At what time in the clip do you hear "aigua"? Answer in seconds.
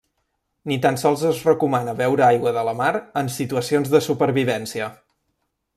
2.29-2.55